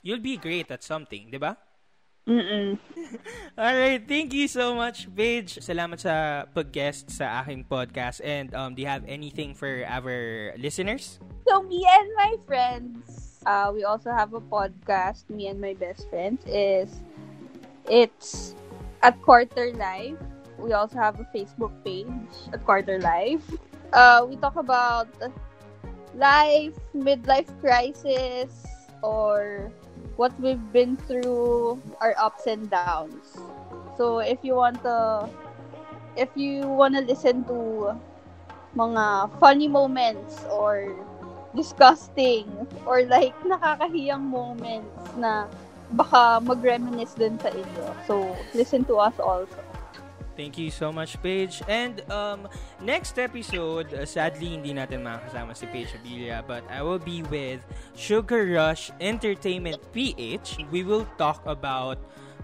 you'll 0.02 0.24
be 0.24 0.36
great 0.36 0.72
at 0.72 0.82
something, 0.82 1.30
'di 1.30 1.38
ba? 1.38 1.56
Mm-mm. 2.28 2.78
Alright, 3.58 4.06
thank 4.06 4.32
you 4.32 4.46
so 4.46 4.74
much, 4.76 5.08
Paige. 5.10 5.58
Salamat 5.58 5.98
sa 5.98 6.46
pag-guest 6.52 7.10
sa 7.10 7.42
aking 7.42 7.66
podcast. 7.66 8.22
And 8.22 8.52
um, 8.54 8.76
do 8.76 8.84
you 8.84 8.90
have 8.90 9.02
anything 9.08 9.56
for 9.56 9.82
our 9.88 10.52
listeners? 10.60 11.18
So, 11.48 11.64
me 11.64 11.82
and 11.82 12.08
my 12.14 12.32
friends, 12.46 13.40
uh, 13.46 13.72
we 13.74 13.82
also 13.82 14.12
have 14.14 14.30
a 14.36 14.42
podcast, 14.42 15.26
me 15.32 15.48
and 15.48 15.58
my 15.58 15.74
best 15.74 16.06
friends, 16.12 16.44
is, 16.46 17.02
it's 17.90 18.54
at 19.02 19.18
Quarter 19.24 19.74
Life. 19.74 20.20
We 20.60 20.76
also 20.76 21.00
have 21.00 21.18
a 21.18 21.26
Facebook 21.34 21.72
page 21.82 22.06
at 22.52 22.62
Quarter 22.62 23.00
Life. 23.00 23.42
Uh, 23.90 24.28
we 24.28 24.36
talk 24.36 24.54
about 24.54 25.08
life, 26.14 26.76
midlife 26.94 27.48
crisis, 27.58 28.52
or 29.02 29.72
what 30.20 30.36
we've 30.36 30.68
been 30.68 31.00
through, 31.08 31.80
our 32.04 32.12
ups 32.20 32.44
and 32.44 32.68
downs. 32.68 33.40
So 33.96 34.20
if 34.20 34.44
you 34.44 34.52
want 34.52 34.84
to, 34.84 35.32
if 36.12 36.28
you 36.36 36.68
want 36.68 36.92
to 36.92 37.00
listen 37.00 37.48
to 37.48 37.96
mga 38.76 39.32
funny 39.40 39.64
moments 39.64 40.44
or 40.52 40.92
disgusting 41.56 42.52
or 42.84 43.08
like 43.08 43.32
nakakahiyang 43.48 44.28
moments 44.28 44.92
na 45.16 45.48
baka 45.96 46.38
mag-reminisce 46.44 47.16
din 47.16 47.40
sa 47.40 47.48
inyo. 47.50 47.86
So, 48.06 48.36
listen 48.54 48.84
to 48.86 49.00
us 49.02 49.16
also. 49.18 49.69
Thank 50.36 50.56
you 50.56 50.70
so 50.70 50.92
much, 50.92 51.20
Paige. 51.22 51.62
And 51.68 52.00
um, 52.10 52.48
next 52.80 53.18
episode, 53.18 53.92
uh, 53.92 54.06
sadly, 54.06 54.56
hindi 54.56 54.72
natin 54.72 55.04
makakasama 55.04 55.52
si 55.52 55.66
Paige 55.68 55.98
Abilia, 56.00 56.40
but 56.46 56.64
I 56.70 56.80
will 56.80 57.02
be 57.02 57.22
with 57.28 57.60
Sugar 57.92 58.46
Rush 58.48 58.88
Entertainment 59.00 59.82
PH. 59.92 60.64
We 60.72 60.86
will 60.86 61.04
talk 61.18 61.44
about 61.44 61.98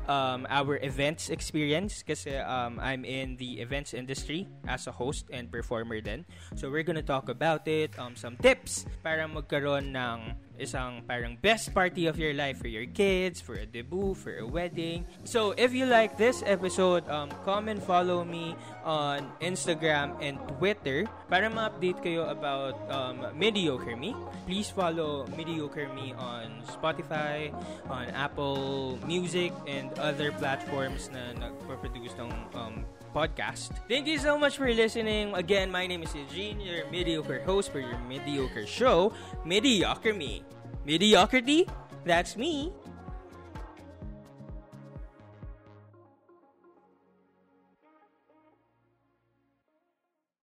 um, 0.08 0.46
our 0.50 0.78
events 0.82 1.30
experience 1.30 2.02
kasi 2.02 2.38
um, 2.38 2.78
I'm 2.80 3.04
in 3.04 3.36
the 3.36 3.60
events 3.60 3.94
industry 3.94 4.46
as 4.66 4.86
a 4.86 4.92
host 4.92 5.26
and 5.30 5.50
performer 5.50 6.00
then. 6.00 6.24
So 6.54 6.70
we're 6.70 6.86
gonna 6.86 7.06
talk 7.06 7.28
about 7.28 7.66
it, 7.68 7.96
um, 7.98 8.16
some 8.16 8.36
tips 8.38 8.86
para 9.02 9.26
magkaroon 9.26 9.94
ng 9.94 10.18
isang 10.56 11.04
parang 11.06 11.36
best 11.40 11.72
party 11.72 12.06
of 12.06 12.18
your 12.18 12.32
life 12.34 12.58
for 12.58 12.68
your 12.68 12.86
kids, 12.90 13.40
for 13.40 13.54
a 13.54 13.66
debut, 13.66 14.14
for 14.14 14.36
a 14.36 14.46
wedding. 14.46 15.04
So 15.24 15.52
if 15.56 15.72
you 15.72 15.86
like 15.86 16.16
this 16.16 16.42
episode, 16.46 17.06
um, 17.08 17.30
come 17.44 17.68
and 17.68 17.82
follow 17.82 18.24
me 18.24 18.56
on 18.84 19.28
Instagram 19.40 20.16
and 20.22 20.40
Twitter 20.56 21.04
para 21.28 21.50
ma-update 21.50 22.00
kayo 22.02 22.30
about 22.30 22.76
um, 22.88 23.26
Mediocre 23.36 23.96
Me. 23.96 24.14
Please 24.46 24.70
follow 24.70 25.26
Mediocre 25.36 25.90
Me 25.92 26.14
on 26.16 26.62
Spotify, 26.70 27.52
on 27.90 28.08
Apple 28.14 28.98
Music, 29.06 29.52
and 29.66 29.90
other 29.98 30.32
platforms 30.38 31.10
na 31.10 31.34
nagpo-produce 31.36 32.14
ng 32.18 32.30
um, 32.54 32.86
podcast. 33.16 33.80
Thank 33.88 34.04
you 34.06 34.20
so 34.20 34.36
much 34.36 34.60
for 34.60 34.68
listening. 34.68 35.32
Again, 35.32 35.72
my 35.72 35.88
name 35.88 36.04
is 36.04 36.12
Eugene, 36.12 36.60
your 36.60 36.84
mediocre 36.92 37.40
host 37.48 37.72
for 37.72 37.80
your 37.80 37.96
mediocre 38.04 38.68
show, 38.68 39.16
Mediocre 39.40 40.12
Me. 40.12 40.44
Mediocrity? 40.84 41.64
That's 42.04 42.36
me. 42.36 42.76